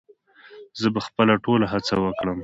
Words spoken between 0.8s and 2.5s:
زه به خپله ټوله هڅه وکړم